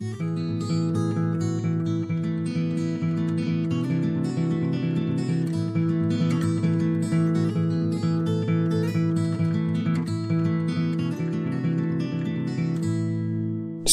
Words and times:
Thank 0.00 0.20
you. 0.20 0.43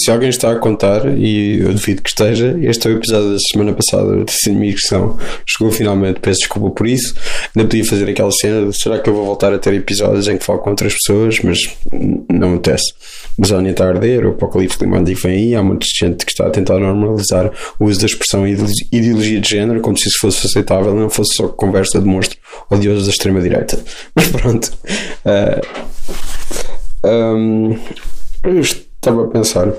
Se 0.03 0.09
alguém 0.09 0.29
está 0.29 0.51
a 0.51 0.55
contar, 0.55 1.05
e 1.15 1.59
eu 1.59 1.73
duvido 1.73 2.01
que 2.01 2.09
esteja, 2.09 2.57
este 2.63 2.87
é 2.87 2.91
o 2.91 2.95
episódio 2.95 3.33
da 3.33 3.37
semana 3.51 3.71
passada 3.71 4.23
de 4.23 4.31
Cinemicção. 4.31 5.15
Chegou 5.45 5.71
finalmente, 5.71 6.19
peço 6.19 6.39
desculpa 6.39 6.71
por 6.71 6.87
isso. 6.87 7.13
Ainda 7.55 7.69
podia 7.69 7.85
fazer 7.85 8.09
aquela 8.09 8.31
cena 8.31 8.67
de 8.67 8.81
será 8.81 8.97
que 8.97 9.07
eu 9.07 9.13
vou 9.13 9.23
voltar 9.23 9.53
a 9.53 9.59
ter 9.59 9.75
episódios 9.75 10.27
em 10.27 10.39
que 10.39 10.43
falo 10.43 10.57
com 10.57 10.71
outras 10.71 10.93
pessoas, 10.93 11.39
mas 11.43 11.59
não 12.27 12.53
acontece. 12.53 12.93
A 13.39 13.45
Zónia 13.45 13.69
está 13.69 13.85
a 13.85 13.89
arder, 13.89 14.25
o 14.25 14.31
apocalipse 14.31 14.75
climático 14.75 15.21
vem 15.21 15.37
aí, 15.37 15.55
há 15.55 15.61
muita 15.61 15.85
gente 15.87 16.25
que 16.25 16.31
está 16.31 16.47
a 16.47 16.49
tentar 16.49 16.79
normalizar 16.79 17.51
o 17.79 17.85
uso 17.85 17.99
da 17.99 18.07
expressão 18.07 18.47
ideologia 18.47 19.39
de 19.39 19.49
género 19.49 19.81
como 19.81 19.97
se 19.97 20.07
isso 20.07 20.17
fosse 20.19 20.47
aceitável 20.47 20.95
e 20.95 20.99
não 20.99 21.11
fosse 21.11 21.35
só 21.35 21.47
conversa 21.47 21.99
de 21.99 22.07
monstro 22.07 22.39
odioso 22.71 23.05
da 23.05 23.11
extrema-direita. 23.11 23.77
Mas 24.15 24.27
pronto. 24.29 24.73
Uh, 25.25 27.07
um, 27.07 27.77
eu 28.43 28.59
estava 28.59 29.25
a 29.25 29.27
pensar 29.27 29.71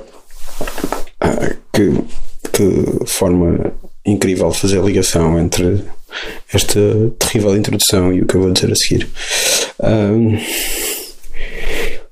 que, 1.72 3.06
forma 3.06 3.72
incrível 4.04 4.52
fazer 4.52 4.78
a 4.78 4.82
ligação 4.82 5.38
entre 5.38 5.82
esta 6.52 6.80
terrível 7.18 7.56
introdução 7.56 8.12
e 8.12 8.22
o 8.22 8.26
que 8.26 8.34
eu 8.34 8.42
vou 8.42 8.52
dizer 8.52 8.70
a 8.72 8.76
seguir. 8.76 9.08
Um, 9.82 10.38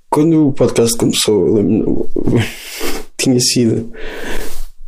quando 0.08 0.48
o 0.48 0.52
podcast 0.52 0.96
começou, 0.96 1.58
tinha 3.16 3.40
sido. 3.40 3.92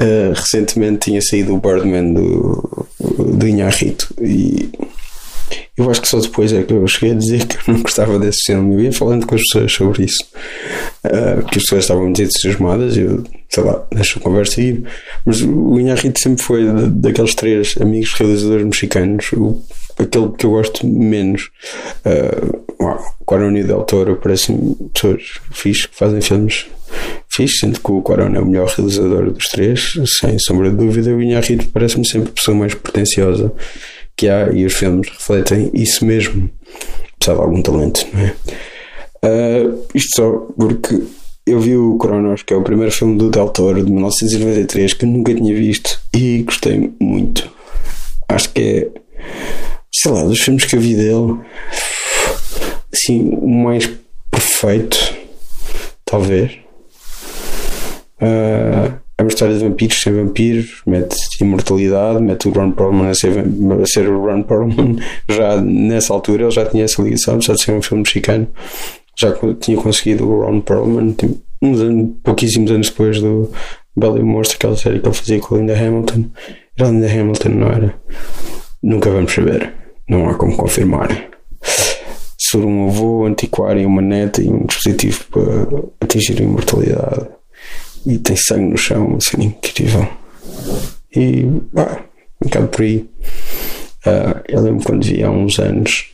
Uh, 0.01 0.33
recentemente 0.35 1.11
tinha 1.11 1.23
saído 1.23 1.55
o 1.55 1.61
Birdman 1.61 2.13
do, 2.13 2.89
do 2.99 3.47
Inharrito 3.47 4.13
e 4.21 4.69
eu 5.77 5.91
acho 5.91 6.03
que 6.03 6.09
só 6.09 6.19
depois 6.19 6.53
é 6.53 6.63
que 6.63 6.73
eu 6.73 6.87
cheguei 6.87 7.13
a 7.13 7.19
dizer 7.19 7.47
que 7.47 7.57
eu 7.57 7.75
não 7.75 7.83
gostava 7.83 8.19
desse 8.19 8.45
filme. 8.47 8.75
Eu 8.75 8.81
ia 8.81 8.93
falando 8.93 9.27
com 9.27 9.35
as 9.35 9.43
pessoas 9.43 9.73
sobre 9.73 10.05
isso, 10.05 10.25
uh, 11.05 11.45
que 11.47 11.59
as 11.59 11.65
pessoas 11.65 11.85
estavam 11.85 12.05
muito 12.05 12.23
entusiasmadas. 12.23 12.97
Eu, 12.97 13.25
sei 13.49 13.65
lá, 13.65 13.85
deixo 13.93 14.19
a 14.19 14.23
conversa 14.23 14.61
ir. 14.61 14.85
Mas 15.25 15.43
o 15.43 15.79
Inharrito 15.79 16.21
sempre 16.21 16.43
foi 16.43 16.65
daqueles 16.91 17.35
três 17.35 17.75
amigos 17.81 18.13
realizadores 18.15 18.65
mexicanos, 18.65 19.33
o, 19.33 19.63
aquele 19.99 20.31
que 20.31 20.47
eu 20.47 20.51
gosto 20.51 20.87
menos. 20.87 21.51
Uh, 22.05 22.63
Quaron 23.25 23.57
e 23.57 23.63
Del 23.63 23.83
Toro 23.83 24.17
parecem 24.17 24.77
pessoas 24.93 25.23
fixes 25.53 25.87
que 25.87 25.97
fazem 25.97 26.21
filmes 26.21 26.67
fixes, 27.31 27.61
sendo 27.61 27.81
que 27.81 27.91
o 27.91 28.03
Quaron 28.03 28.35
é 28.35 28.41
o 28.41 28.47
melhor 28.47 28.69
realizador 28.69 29.31
dos 29.31 29.49
três, 29.49 29.95
sem 30.19 30.39
sombra 30.39 30.71
de 30.71 30.77
dúvida. 30.77 31.11
O 31.11 31.23
Inharrito 31.23 31.69
parece-me 31.69 32.07
sempre 32.07 32.29
a 32.31 32.33
pessoa 32.33 32.57
mais 32.57 32.75
pretenciosa 32.75 33.53
que 34.17 34.29
há 34.29 34.51
e 34.53 34.65
os 34.67 34.75
filmes 34.75 35.09
refletem 35.09 35.71
isso 35.73 36.05
mesmo, 36.05 36.51
apesar 37.17 37.35
de 37.35 37.41
algum 37.41 37.63
talento, 37.63 38.07
não 38.13 38.21
é? 38.21 38.35
Uh, 39.25 39.87
isto 39.95 40.17
só 40.17 40.31
porque 40.57 41.01
eu 41.47 41.61
vi 41.61 41.77
o 41.77 41.97
Cronos, 41.97 42.43
que 42.43 42.53
é 42.53 42.57
o 42.57 42.63
primeiro 42.63 42.93
filme 42.93 43.19
do 43.19 43.31
Del 43.31 43.49
Toro 43.51 43.85
de 43.85 43.91
1993 43.91 44.95
que 44.95 45.05
eu 45.05 45.09
nunca 45.09 45.35
tinha 45.35 45.55
visto 45.55 46.01
e 46.15 46.43
gostei 46.43 46.93
muito. 47.01 47.51
Acho 48.29 48.51
que 48.51 48.61
é, 48.61 48.89
sei 49.93 50.13
lá, 50.13 50.25
dos 50.25 50.41
filmes 50.41 50.65
que 50.65 50.77
eu 50.77 50.81
vi 50.81 50.95
dele, 50.95 51.39
assim, 52.93 53.31
o 53.41 53.49
mais 53.49 53.89
perfeito, 54.31 55.15
talvez. 56.05 56.53
Uh, 58.21 59.03
é 59.19 59.23
uma 59.23 59.29
história 59.29 59.55
de 59.57 59.65
vampiros 59.65 60.01
sem 60.01 60.13
vampiros, 60.13 60.83
mete 60.87 61.17
imortalidade, 61.41 62.21
mete 62.21 62.49
o 62.49 62.53
Ron 62.53 62.73
Perlman 62.73 63.11
a 63.11 63.15
ser, 63.15 63.39
a 63.39 63.87
ser 63.87 64.09
o 64.09 64.25
Ron 64.25 64.43
Perlman. 64.43 64.97
Já 65.29 65.61
nessa 65.61 66.13
altura 66.13 66.45
ele 66.45 66.51
já 66.51 66.65
tinha 66.67 66.85
essa 66.85 67.03
ligação, 67.03 67.41
já 67.41 67.55
de 67.55 67.63
ser 67.63 67.73
um 67.73 67.83
filme 67.83 68.03
mexicano, 68.03 68.49
já 69.17 69.35
tinha 69.61 69.77
conseguido 69.77 70.29
o 70.29 70.45
Ron 70.45 70.61
Perlman, 70.61 71.13
tipo, 71.13 71.41
uns 71.61 71.81
anos, 71.81 72.17
pouquíssimos 72.23 72.71
anos 72.71 72.91
depois 72.91 73.21
do 73.21 73.51
Belly 73.97 74.23
Monster, 74.23 74.57
aquela 74.57 74.77
série 74.77 75.01
que 75.01 75.07
ele 75.07 75.15
fazia 75.15 75.41
com 75.41 75.55
a 75.55 75.59
Linda 75.59 75.79
Hamilton. 75.79 76.25
Era 76.79 76.89
Linda 76.89 77.07
Hamilton, 77.07 77.49
não 77.51 77.69
era? 77.69 77.95
Nunca 78.83 79.11
vamos 79.11 79.33
saber, 79.33 79.73
não 80.09 80.29
há 80.29 80.35
como 80.35 80.57
confirmar. 80.57 81.31
Sobre 82.39 82.67
um 82.67 82.89
avô, 82.89 83.23
um 83.23 83.27
antiquário, 83.27 83.87
uma 83.87 84.03
neta 84.03 84.43
e 84.43 84.49
um 84.49 84.67
dispositivo 84.67 85.25
para 85.31 85.83
atingir 86.01 86.41
a 86.41 86.45
imortalidade 86.45 87.29
e 88.07 88.19
tem 88.19 88.37
sangue 88.37 88.71
no 88.73 88.77
chão, 88.77 89.17
assim, 89.17 89.45
incrível. 89.45 90.07
E, 91.15 91.47
ah, 91.77 92.03
um 92.43 92.49
bocado 92.49 92.69
por 92.69 92.83
aí. 92.83 93.09
Uh, 94.05 94.43
eu 94.49 94.61
lembro 94.61 94.85
quando 94.85 95.05
vi 95.05 95.23
há 95.23 95.31
uns 95.31 95.59
anos, 95.59 96.13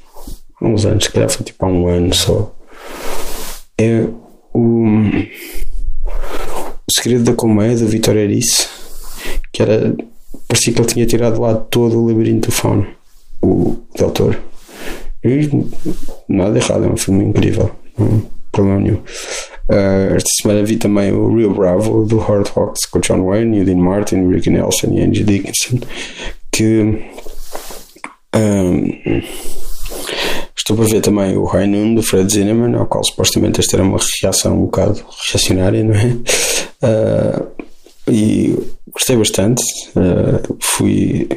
uns 0.61 0.85
anos, 0.85 1.05
se 1.05 1.11
calhar 1.11 1.31
foi 1.31 1.45
tipo 1.45 1.65
há 1.65 1.69
um 1.69 1.89
ano 1.89 2.15
só. 2.15 2.55
É 3.77 4.07
o, 4.53 4.85
o 6.87 6.91
Segredo 6.91 7.25
da 7.25 7.35
Colmeia, 7.35 7.77
do 7.77 7.87
Vitor 7.87 8.17
Erice, 8.17 8.69
que 9.53 9.63
era. 9.63 9.95
parecia 10.47 10.73
que 10.73 10.81
ele 10.81 10.89
tinha 10.89 11.07
tirado 11.07 11.41
lá 11.41 11.55
todo 11.55 11.99
o 11.99 12.07
labirinto 12.07 12.49
do 12.49 12.53
fauno, 12.55 12.87
o 13.43 13.77
doutor. 13.97 14.41
E 15.25 15.49
nada 16.29 16.59
errado, 16.59 16.85
é 16.85 16.89
um 16.89 16.97
filme 16.97 17.25
incrível, 17.25 17.71
não 17.99 18.39
problema 18.53 18.81
nenhum. 18.81 19.03
Uh, 19.71 20.17
esta 20.17 20.31
semana 20.41 20.65
vi 20.65 20.77
também 20.77 21.13
o 21.13 21.35
Rio 21.35 21.53
Bravo 21.55 22.05
do 22.05 22.19
Hard 22.19 22.51
Hawks 22.57 22.87
com 22.87 23.01
John 23.01 23.25
Wayne, 23.25 23.65
Dean 23.65 23.77
Martin, 23.77 24.29
Ricky 24.29 24.51
Nelson 24.51 24.89
e 24.93 25.03
Angie 25.03 25.25
Dickinson. 25.25 25.79
Que 26.51 27.05
um, 28.35 29.23
estou 30.59 30.77
para 30.77 30.87
ver 30.87 31.01
também 31.01 31.37
o 31.37 31.45
High 31.45 31.67
Noon 31.67 31.95
do 31.95 32.03
Fred 32.03 32.33
Zinnemann, 32.33 32.75
ao 32.75 32.87
qual 32.87 33.05
supostamente 33.05 33.61
esta 33.61 33.77
era 33.77 33.83
uma 33.83 33.99
reação 34.21 34.57
um 34.57 34.65
bocado 34.67 35.05
reacionária, 35.31 35.83
não 35.85 35.95
é? 35.95 36.17
Uh, 36.83 37.47
e 38.11 38.59
gostei 38.93 39.17
bastante. 39.17 39.63
Uh, 39.97 40.57
fui 40.61 41.29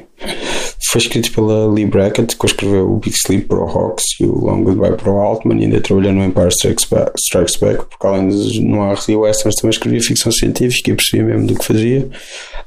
foi 0.91 0.99
escrito 0.99 1.31
pela 1.31 1.71
Lee 1.71 1.85
Brackett, 1.85 2.35
que 2.35 2.45
escreveu 2.45 2.91
o 2.91 2.97
Big 2.97 3.15
Sleep 3.15 3.47
para 3.47 3.59
o 3.59 3.65
Hawks 3.65 4.03
e 4.19 4.25
o 4.25 4.43
Long 4.43 4.61
Goodbye 4.63 4.97
para 4.97 5.09
o 5.09 5.21
Altman, 5.21 5.57
e 5.59 5.63
ainda 5.63 5.79
trabalhou 5.79 6.11
no 6.11 6.21
Empire 6.21 6.49
Strikes 6.49 6.85
Back, 6.89 7.13
Strikes 7.17 7.55
Back 7.55 7.85
porque 7.89 8.05
além 8.05 8.27
não 8.61 8.83
há 8.83 8.95
e 9.07 9.15
westerns, 9.15 9.55
também 9.55 9.69
escrevia 9.69 10.01
ficção 10.01 10.31
científica 10.33 10.91
e 10.91 10.95
percebia 10.95 11.25
mesmo 11.25 11.47
do 11.47 11.55
que 11.55 11.63
fazia. 11.63 12.09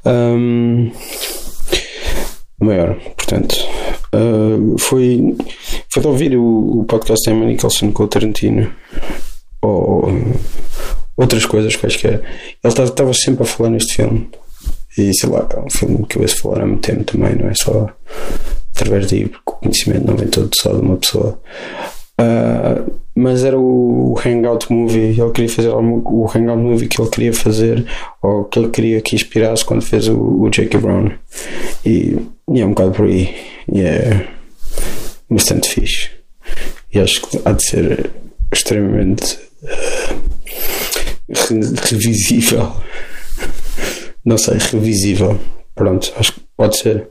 Um, 0.05 0.91
maior, 2.59 2.95
portanto, 3.15 3.55
uh, 4.15 4.75
foi, 4.79 5.35
foi 5.95 6.01
de 6.01 6.07
ouvir 6.09 6.35
o, 6.35 6.79
o 6.79 6.83
podcast 6.83 7.29
Emma 7.29 7.45
Nicholson 7.45 7.89
com 7.93 8.03
o 8.03 8.07
Tarantino, 8.07 8.69
ou 9.61 10.09
outras 11.15 11.45
coisas 11.45 11.77
quaisquer. 11.77 12.21
Ele 12.61 12.83
estava 12.83 13.13
sempre 13.13 13.43
a 13.43 13.45
falar 13.45 13.69
neste 13.69 13.95
filme. 13.95 14.29
E 14.97 15.13
sei 15.13 15.29
lá, 15.29 15.47
é 15.49 15.59
um 15.59 15.69
filme 15.69 16.05
que 16.05 16.17
eu 16.17 16.23
ouço 16.23 16.41
falar 16.41 16.63
há 16.63 16.65
muito 16.65 16.81
tempo 16.81 17.05
também, 17.05 17.35
não 17.35 17.49
é 17.49 17.53
só 17.53 17.89
através 18.75 19.07
de 19.07 19.25
porque 19.27 19.51
o 19.51 19.53
conhecimento 19.53 20.05
não 20.05 20.17
vem 20.17 20.27
todo 20.27 20.49
só 20.53 20.73
de 20.73 20.81
uma 20.81 20.97
pessoa. 20.97 21.39
Uh, 22.19 22.91
mas 23.15 23.45
era 23.45 23.57
o 23.57 24.19
Hangout 24.25 24.71
Movie, 24.73 25.17
ele 25.17 25.31
queria 25.31 25.49
fazer 25.49 25.69
o 25.69 26.25
Hangout 26.27 26.61
Movie 26.61 26.89
que 26.89 27.01
ele 27.01 27.09
queria 27.09 27.33
fazer, 27.33 27.85
ou 28.21 28.43
que 28.43 28.59
ele 28.59 28.67
queria 28.67 28.99
que 28.99 29.15
inspirasse 29.15 29.63
quando 29.63 29.81
fez 29.81 30.09
o, 30.09 30.17
o 30.17 30.49
Jackie 30.51 30.77
Brown. 30.77 31.11
E, 31.85 32.17
e 32.51 32.59
é 32.59 32.65
um 32.65 32.71
bocado 32.71 32.91
por 32.91 33.05
aí. 33.05 33.33
E 33.71 33.79
é 33.79 34.35
bastante 35.35 35.69
fixe. 35.69 36.09
E 36.93 36.99
acho 36.99 37.21
que 37.21 37.39
há 37.45 37.51
de 37.51 37.65
ser 37.65 38.11
extremamente 38.51 39.37
uh, 39.63 40.25
revisível 41.89 42.71
não 44.25 44.37
sei, 44.39 44.57
revisível. 44.57 45.39
Pronto, 45.75 46.11
acho 46.17 46.33
que 46.33 46.41
pode 46.57 46.77
ser. 46.77 47.07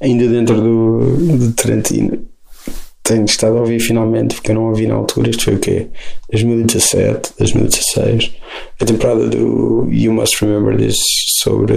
Ainda 0.00 0.28
dentro 0.28 0.54
do, 0.54 1.36
do 1.36 1.52
Tarantino. 1.52 2.26
Tenho 3.02 3.24
estado 3.24 3.58
a 3.58 3.60
ouvir 3.60 3.80
finalmente, 3.80 4.36
porque 4.36 4.52
eu 4.52 4.54
não 4.54 4.68
ouvi 4.68 4.86
na 4.86 4.94
altura. 4.94 5.28
Isto 5.28 5.44
foi 5.44 5.54
o 5.56 5.58
quê? 5.58 5.88
2017, 6.30 7.34
2016. 7.38 8.32
A 8.80 8.84
temporada 8.84 9.28
do 9.28 9.88
You 9.90 10.12
Must 10.12 10.42
Remember 10.42 10.76
This 10.76 10.96
sobre 11.42 11.76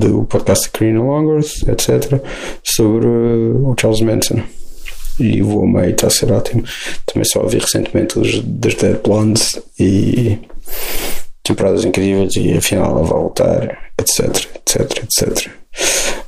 do 0.00 0.24
podcast 0.24 0.70
Karina 0.70 1.00
Longworth, 1.00 1.68
etc. 1.68 2.20
Sobre 2.64 3.06
o 3.06 3.74
Charles 3.78 4.00
Manson. 4.00 4.42
E 5.18 5.42
o 5.42 5.62
amei, 5.62 5.90
está 5.90 6.08
a 6.08 6.10
ser 6.10 6.32
ótimo. 6.32 6.64
Também 7.06 7.24
só 7.24 7.40
ouvi 7.40 7.58
recentemente 7.58 8.18
os 8.18 8.40
das 8.42 8.74
Dead 8.74 9.00
Blondes 9.02 9.60
e 9.78 10.38
temporadas 11.42 11.84
incríveis 11.84 12.34
e 12.36 12.56
afinal 12.56 12.90
ela 12.90 13.02
vai 13.02 13.20
voltar, 13.20 13.78
etc, 13.98 14.48
etc, 14.56 15.04
etc. 15.04 15.50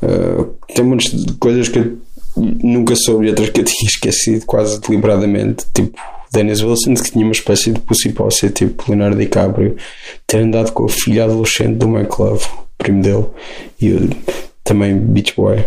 Uh, 0.02 0.44
tem 0.74 0.84
muitas 0.84 1.10
coisas 1.40 1.68
que 1.68 1.78
eu 1.78 1.98
nunca 2.36 2.94
soube 2.94 3.26
e 3.26 3.30
outras 3.30 3.48
que 3.50 3.60
eu 3.60 3.64
tinha 3.64 3.88
esquecido 3.88 4.44
quase 4.44 4.80
deliberadamente, 4.80 5.64
tipo 5.74 5.98
Dennis 6.32 6.60
Wilson, 6.60 6.94
que 6.94 7.12
tinha 7.12 7.24
uma 7.24 7.32
espécie 7.32 7.72
de 7.72 7.80
pussy 7.80 8.12
tipo 8.50 8.84
Leonardo 8.88 9.16
DiCaprio, 9.16 9.76
ter 10.26 10.38
andado 10.38 10.72
com 10.72 10.84
a 10.84 10.88
filha 10.88 11.24
adolescente 11.24 11.76
do 11.76 11.88
Mike 11.88 12.14
Love. 12.18 12.44
primo 12.76 13.02
dele, 13.02 13.26
e 13.80 14.10
também 14.62 14.98
Beach 14.98 15.34
Boy. 15.34 15.64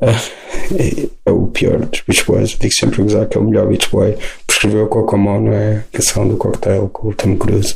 é, 0.78 1.08
é, 1.26 1.30
o 1.30 1.46
pior 1.46 1.78
dos 1.78 2.02
Beach 2.06 2.24
Boys. 2.24 2.52
Eu 2.52 2.58
digo 2.58 2.74
sempre 2.74 3.02
gozar 3.02 3.26
que 3.26 3.36
é 3.36 3.40
o 3.40 3.44
melhor 3.44 3.66
Beach 3.68 3.88
Boy. 3.90 4.16
Prescreveu 4.46 4.86
Kokomo, 4.86 5.40
não 5.40 5.52
é? 5.52 5.76
A 5.76 5.96
canção 5.96 6.28
do 6.28 6.36
cocktail 6.36 6.88
com 6.88 7.08
o 7.08 7.14
Tom 7.14 7.36
Cruise. 7.36 7.74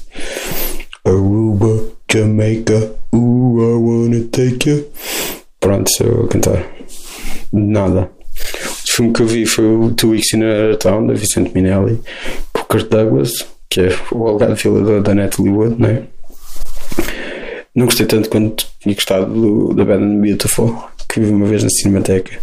Aruba, 1.04 1.84
Jamaica, 2.12 2.92
ooh, 3.14 3.60
I 3.60 3.74
wanna 3.74 4.24
take 4.30 4.68
you. 4.68 4.86
Pronto, 5.60 5.90
sou 5.90 6.24
a 6.24 6.28
cantar. 6.28 6.66
Nada. 7.52 8.10
O 8.88 8.92
filme 8.92 9.12
que 9.12 9.22
eu 9.22 9.26
vi 9.26 9.46
foi 9.46 9.64
o 9.64 9.90
Two 9.92 10.10
Weeks 10.10 10.32
in 10.34 10.42
a 10.42 10.76
Town, 10.76 11.06
da 11.06 11.14
Vicente 11.14 11.52
Minelli, 11.54 12.00
o 12.54 12.64
Kurt 12.64 12.88
Douglas, 12.88 13.46
que 13.68 13.80
é 13.80 13.88
o 14.12 14.26
algado 14.26 14.54
violador 14.54 15.02
da 15.02 15.14
Natalie 15.14 15.52
Wood, 15.52 15.76
não 15.78 15.88
é? 15.88 16.02
Não 17.74 17.84
gostei 17.84 18.06
tanto 18.06 18.30
quanto 18.30 18.66
tinha 18.80 18.94
gostado 18.94 19.32
do, 19.32 19.74
da 19.74 19.84
Bad 19.84 20.02
and 20.02 20.20
Beautiful, 20.20 20.82
que 21.08 21.20
vi 21.20 21.30
uma 21.30 21.46
vez 21.46 21.62
na 21.62 21.68
Cinemateca, 21.68 22.38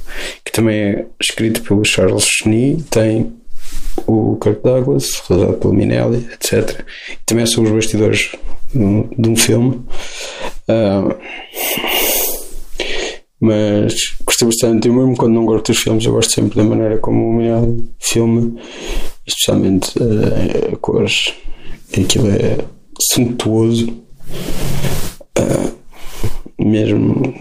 também 0.54 0.76
é 0.76 1.06
escrito 1.20 1.62
pelo 1.64 1.84
Charles 1.84 2.26
Cheney, 2.26 2.78
tem 2.90 3.34
o 4.08 4.38
Kirk 4.38 4.62
Douglas, 4.64 5.24
realizado 5.28 5.58
pelo 5.58 5.74
Minelli, 5.74 6.28
etc. 6.32 6.86
E 7.12 7.18
também 7.26 7.46
são 7.46 7.64
os 7.64 7.72
bastidores 7.72 8.32
de 8.74 9.30
um 9.30 9.36
filme. 9.36 9.82
Uh, 10.70 11.16
mas 13.42 13.94
gostei 14.26 14.48
bastante, 14.48 14.88
eu 14.88 14.94
mesmo 14.94 15.18
quando 15.18 15.34
não 15.34 15.46
gosto 15.46 15.72
dos 15.72 15.82
filmes, 15.82 16.06
eu 16.06 16.14
gosto 16.14 16.32
sempre 16.34 16.56
da 16.56 16.64
maneira 16.64 16.98
como 17.00 17.30
o 17.30 17.34
Minelli 17.34 17.90
filme, 18.00 18.62
especialmente 19.26 19.98
uh, 20.00 20.74
a 20.74 20.78
cores. 20.78 21.34
Aquilo 21.92 22.30
é 22.30 22.58
suntuoso, 23.12 23.90
uh, 25.40 25.74
mesmo 26.60 27.34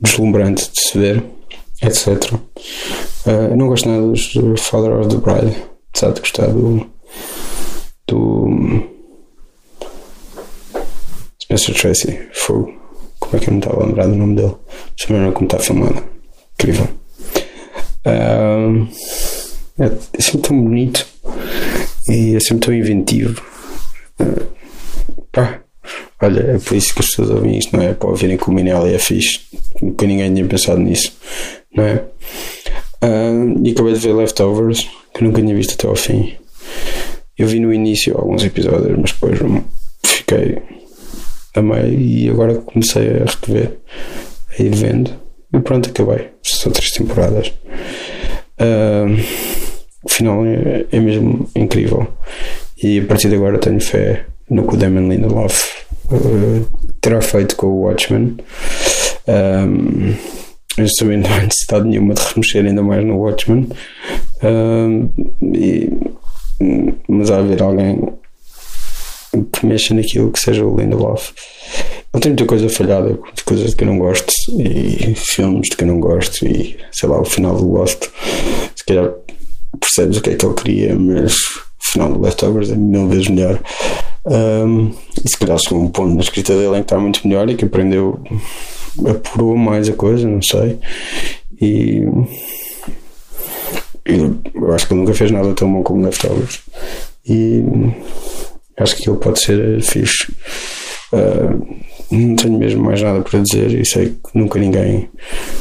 deslumbrante 0.00 0.70
de 0.70 0.80
se 0.80 0.98
ver, 0.98 1.24
etc. 1.88 2.34
Uh, 3.26 3.56
não 3.56 3.68
gosto 3.68 3.88
nada 3.88 4.06
dos 4.06 4.60
Father 4.60 4.92
of 4.92 5.08
the 5.08 5.16
Bride, 5.16 5.56
apesar 5.90 6.12
de 6.12 6.20
gostar 6.20 6.46
do, 6.48 6.86
do 8.06 8.48
Spencer 11.42 11.74
Tracy. 11.74 12.28
Fogo. 12.32 12.72
Como 13.18 13.36
é 13.36 13.38
que 13.40 13.48
eu 13.48 13.52
não 13.52 13.58
estava 13.58 13.82
a 13.82 13.86
lembrar 13.86 14.06
do 14.06 14.14
nome 14.14 14.36
dele? 14.36 14.54
Mas 15.08 15.20
não 15.20 15.32
como 15.32 15.46
está 15.46 15.58
filmado. 15.58 16.02
Incrível. 16.54 16.88
Uh, 18.06 18.88
é, 19.78 19.86
é 20.12 20.20
sempre 20.20 20.48
tão 20.48 20.60
bonito 20.62 21.06
e 22.08 22.36
é 22.36 22.40
sempre 22.40 22.66
tão 22.66 22.74
inventivo. 22.74 23.42
Uh, 24.20 24.46
pá, 25.32 25.60
olha, 26.22 26.40
é 26.40 26.58
por 26.58 26.76
isso 26.76 26.94
que 26.94 27.00
as 27.00 27.06
pessoas 27.06 27.30
ouvem 27.30 27.58
isto, 27.58 27.76
não 27.76 27.82
é? 27.82 27.94
Para 27.94 28.08
ouvirem 28.08 28.36
que 28.36 28.48
o 28.48 28.52
Minelli 28.52 28.94
é 28.94 28.98
fixe. 28.98 29.40
Nunca 29.80 30.06
ninguém 30.06 30.34
tinha 30.34 30.46
pensado 30.46 30.80
nisso, 30.80 31.12
não 31.74 31.84
é? 31.84 32.04
Uh, 33.02 33.60
e 33.64 33.70
acabei 33.70 33.92
de 33.92 34.00
ver 34.00 34.14
Leftovers, 34.14 34.88
que 35.14 35.22
nunca 35.22 35.40
tinha 35.40 35.54
visto 35.54 35.74
até 35.74 35.86
ao 35.86 35.94
fim. 35.94 36.34
Eu 37.36 37.46
vi 37.46 37.60
no 37.60 37.72
início 37.72 38.16
alguns 38.16 38.44
episódios, 38.44 38.98
mas 38.98 39.12
depois 39.12 39.38
fiquei 40.04 40.58
a 41.54 41.62
meio 41.62 42.00
e 42.00 42.28
agora 42.28 42.56
comecei 42.56 43.08
a 43.08 43.46
rever, 43.46 43.78
a 44.58 44.62
ir 44.62 44.74
vendo. 44.74 45.10
E 45.52 45.60
pronto, 45.60 45.88
acabei. 45.88 46.28
São 46.42 46.72
três 46.72 46.90
temporadas. 46.90 47.52
Uh, 48.60 49.16
o 50.02 50.08
final 50.08 50.44
é, 50.44 50.84
é, 50.90 51.00
mesmo 51.00 51.48
incrível. 51.54 52.08
E 52.82 52.98
a 52.98 53.04
partir 53.04 53.28
de 53.28 53.36
agora 53.36 53.58
tenho 53.58 53.80
fé 53.80 54.26
no 54.50 54.66
que 54.66 54.74
o 54.74 54.76
Damon 54.76 55.08
Lindelof 55.08 55.84
uh, 56.10 56.66
terá 57.00 57.20
feito 57.20 57.56
com 57.56 57.66
o 57.68 57.82
Watchmen. 57.82 58.36
Um, 59.28 60.14
eu 60.76 60.86
também 60.98 61.18
não 61.18 61.30
há 61.30 61.40
necessidade 61.40 61.88
nenhuma 61.88 62.14
de 62.14 62.22
remexer 62.22 62.64
ainda 62.64 62.82
mais 62.82 63.04
no 63.04 63.18
Watchmen. 63.18 63.68
Um, 64.42 65.10
e, 65.54 65.90
mas 67.08 67.30
há 67.30 67.38
haver 67.38 67.62
alguém 67.62 68.00
que 69.52 69.66
mexa 69.66 69.94
naquilo 69.94 70.30
que 70.30 70.40
seja 70.40 70.64
o 70.64 70.76
Lindelof. 70.76 71.32
Ele 72.14 72.22
tem 72.22 72.32
muita 72.32 72.46
coisa 72.46 72.68
falhada, 72.68 73.18
coisas 73.44 73.70
de 73.70 73.76
que 73.76 73.84
eu 73.84 73.88
não 73.88 73.98
gosto, 73.98 74.32
e 74.58 75.14
filmes 75.14 75.68
de 75.70 75.76
que 75.76 75.84
eu 75.84 75.88
não 75.88 76.00
gosto, 76.00 76.46
e 76.46 76.78
sei 76.90 77.08
lá, 77.08 77.20
o 77.20 77.24
final 77.24 77.54
do 77.54 77.70
Lost, 77.70 78.06
se 78.74 78.84
calhar 78.86 79.12
percebes 79.78 80.16
o 80.16 80.22
que 80.22 80.30
é 80.30 80.34
que 80.34 80.46
ele 80.46 80.54
queria, 80.54 80.96
mas 80.96 81.34
o 81.36 81.92
final 81.92 82.12
do 82.12 82.20
Leftovers 82.20 82.70
é 82.70 82.76
mil 82.76 83.08
vezes 83.08 83.28
melhor. 83.28 83.60
Um, 84.24 84.90
e 85.22 85.28
se 85.28 85.38
calhar 85.38 85.58
chegou 85.58 85.82
um 85.82 85.90
ponto 85.90 86.14
na 86.14 86.20
escrita 86.20 86.54
dele 86.54 86.76
em 86.76 86.80
que 86.80 86.80
está 86.80 86.98
muito 86.98 87.26
melhor 87.28 87.48
e 87.50 87.54
que 87.54 87.66
aprendeu, 87.66 88.18
apurou 89.06 89.56
mais 89.56 89.88
a 89.88 89.92
coisa, 89.92 90.28
não 90.28 90.42
sei. 90.42 90.78
E 91.60 92.02
eu 94.04 94.72
acho 94.72 94.86
que 94.86 94.94
ele 94.94 95.00
nunca 95.00 95.14
fez 95.14 95.30
nada 95.30 95.52
tão 95.54 95.72
bom 95.72 95.82
como 95.82 96.04
Leftovers. 96.04 96.60
E 97.28 97.62
acho 98.78 98.96
que 98.96 99.08
ele 99.08 99.18
pode 99.18 99.40
ser 99.40 99.82
fixe. 99.82 100.32
Uh, 101.12 101.78
não 102.10 102.36
tenho 102.36 102.58
mesmo 102.58 102.82
mais 102.82 103.02
nada 103.02 103.20
para 103.20 103.40
dizer 103.40 103.70
e 103.72 103.84
sei 103.84 104.10
que 104.10 104.38
nunca 104.38 104.58
ninguém 104.58 105.08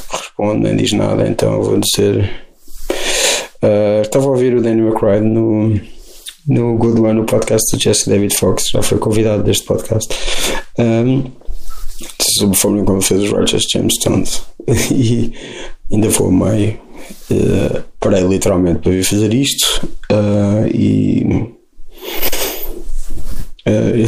responde 0.09 0.63
nem 0.63 0.75
diz 0.75 0.91
nada, 0.93 1.27
então 1.27 1.53
eu 1.53 1.63
vou 1.63 1.79
dizer. 1.79 2.29
Uh, 3.61 4.01
estava 4.01 4.25
a 4.25 4.29
ouvir 4.29 4.55
o 4.55 4.61
Danny 4.61 4.81
McBride 4.81 5.25
no, 5.25 5.79
no 6.47 6.77
Good 6.77 7.01
One, 7.01 7.13
no 7.13 7.25
podcast 7.25 7.75
do 7.75 7.81
Jesse 7.81 8.09
David 8.09 8.37
Fox, 8.37 8.69
já 8.69 8.81
foi 8.81 8.97
convidado 8.97 9.43
deste 9.43 9.65
podcast. 9.65 10.13
Um, 10.77 11.23
sobre 12.37 12.55
a 12.55 12.59
forma 12.59 12.83
como 12.83 13.01
fez 13.01 13.23
os 13.23 13.31
Righteous 13.31 13.63
Gemstones 13.71 14.43
e 14.91 15.33
ainda 15.91 16.09
vou 16.09 16.31
meio 16.31 16.79
uh, 17.31 17.83
parei 17.99 18.23
literalmente 18.23 18.79
para 18.79 18.91
vir 18.91 19.03
fazer 19.03 19.33
isto 19.33 19.87
uh, 20.11 20.67
e 20.73 21.25
uh, 23.65 24.07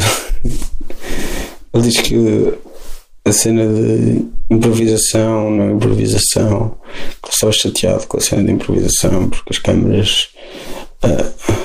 ele 1.74 1.82
diz 1.82 2.00
que 2.00 2.54
a 3.24 3.32
cena 3.32 3.62
de 3.66 4.26
improvisação, 4.50 5.50
não 5.50 5.64
é 5.64 5.72
improvisação, 5.72 6.74
que 7.22 7.32
estava 7.32 7.52
chateado 7.52 8.06
com 8.06 8.16
a 8.16 8.20
cena 8.20 8.44
de 8.44 8.52
improvisação 8.52 9.28
porque 9.28 9.52
as 9.52 9.58
câmeras. 9.58 10.28
Uh, 11.04 11.59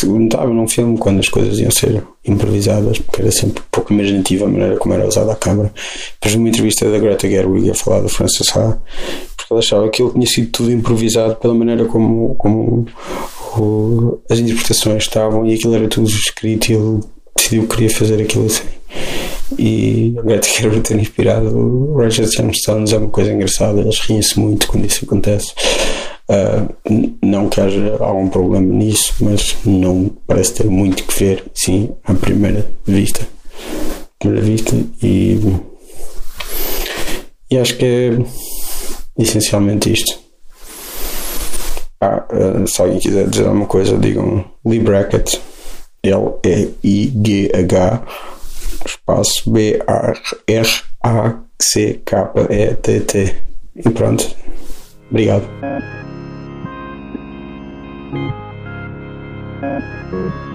porque 0.00 0.18
notava 0.18 0.52
num 0.52 0.66
filme 0.66 0.96
quando 0.98 1.20
as 1.20 1.28
coisas 1.28 1.58
iam 1.58 1.70
ser 1.70 2.02
improvisadas, 2.26 2.98
porque 2.98 3.22
era 3.22 3.30
sempre 3.30 3.62
pouco 3.70 3.92
imaginativa 3.92 4.46
a 4.46 4.48
maneira 4.48 4.76
como 4.76 4.94
era 4.94 5.06
usada 5.06 5.32
a 5.32 5.36
câmera. 5.36 5.72
Depois, 6.14 6.36
numa 6.36 6.48
entrevista 6.48 6.90
da 6.90 6.98
Greta 6.98 7.28
Gerwig 7.28 7.70
a 7.70 7.74
falar 7.74 8.00
do 8.00 8.08
Francis 8.08 8.48
Ha, 8.56 8.78
porque 9.36 9.54
ele 9.54 9.60
achava 9.60 9.88
que 9.88 10.02
ele 10.02 10.12
tinha 10.12 10.26
sido 10.26 10.50
tudo 10.50 10.72
improvisado 10.72 11.36
pela 11.36 11.54
maneira 11.54 11.84
como, 11.84 12.34
como 12.36 12.86
o, 13.56 14.18
as 14.30 14.38
interpretações 14.38 15.02
estavam 15.02 15.46
e 15.46 15.54
aquilo 15.54 15.74
era 15.74 15.88
tudo 15.88 16.08
escrito 16.08 16.70
e 16.70 16.74
ele 16.74 17.00
decidiu 17.36 17.62
que 17.66 17.76
queria 17.76 17.90
fazer 17.90 18.22
aquilo 18.22 18.46
assim. 18.46 18.68
E 19.58 20.14
a 20.18 20.22
Greta 20.22 20.48
Gerwig 20.48 20.80
ter 20.80 20.98
inspirado 20.98 21.56
o 21.56 21.94
Roger 21.94 22.26
Gemstones 22.26 22.92
é 22.92 22.98
uma 22.98 23.08
coisa 23.08 23.32
engraçada, 23.32 23.80
eles 23.80 23.98
riem-se 24.00 24.38
muito 24.38 24.68
quando 24.68 24.86
isso 24.86 25.04
acontece. 25.04 25.52
Uh, 26.30 26.70
não 27.20 27.48
que 27.48 27.60
haja 27.60 27.96
algum 27.98 28.28
problema 28.28 28.72
nisso, 28.72 29.16
mas 29.20 29.56
não 29.64 30.08
parece 30.28 30.54
ter 30.54 30.70
muito 30.70 31.02
que 31.02 31.18
ver, 31.18 31.44
sim, 31.52 31.90
à 32.04 32.14
primeira 32.14 32.70
vista. 32.86 33.26
Primeira 34.16 34.46
vista 34.46 34.76
e, 35.02 35.40
e 37.50 37.58
acho 37.58 37.76
que 37.76 37.84
é 37.84 38.16
essencialmente 39.18 39.92
isto. 39.92 40.20
Ah, 42.00 42.24
uh, 42.32 42.64
se 42.66 42.80
alguém 42.80 42.98
quiser 43.00 43.28
dizer 43.28 43.46
alguma 43.46 43.66
coisa, 43.66 43.98
digam 43.98 44.44
Lee 44.64 44.78
L-E-I-G-H, 46.02 48.02
espaço 48.86 49.50
B-A-R-A-C-K-E-T-T. 49.50 50.16
E 53.76 53.90
pronto. 53.90 54.34
Obrigado. 55.10 55.44
Thank 59.80 60.49